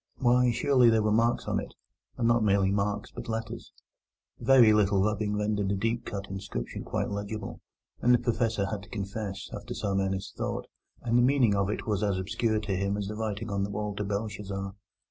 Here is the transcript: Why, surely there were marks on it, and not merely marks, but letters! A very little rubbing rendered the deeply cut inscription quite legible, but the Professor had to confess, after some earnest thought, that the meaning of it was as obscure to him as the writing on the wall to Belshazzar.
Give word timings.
Why, 0.17 0.49
surely 0.49 0.89
there 0.89 1.03
were 1.03 1.11
marks 1.11 1.45
on 1.47 1.59
it, 1.59 1.75
and 2.17 2.27
not 2.27 2.43
merely 2.43 2.71
marks, 2.71 3.11
but 3.11 3.29
letters! 3.29 3.71
A 4.39 4.43
very 4.45 4.73
little 4.73 5.03
rubbing 5.03 5.37
rendered 5.37 5.69
the 5.69 5.75
deeply 5.75 6.11
cut 6.11 6.25
inscription 6.27 6.83
quite 6.83 7.11
legible, 7.11 7.61
but 7.99 8.11
the 8.11 8.17
Professor 8.17 8.65
had 8.65 8.81
to 8.81 8.89
confess, 8.89 9.47
after 9.53 9.75
some 9.75 9.99
earnest 9.99 10.35
thought, 10.35 10.65
that 11.05 11.13
the 11.13 11.21
meaning 11.21 11.53
of 11.53 11.69
it 11.69 11.85
was 11.85 12.01
as 12.01 12.17
obscure 12.17 12.59
to 12.61 12.75
him 12.75 12.97
as 12.97 13.09
the 13.09 13.15
writing 13.15 13.51
on 13.51 13.63
the 13.63 13.69
wall 13.69 13.95
to 13.95 14.03
Belshazzar. 14.03 14.73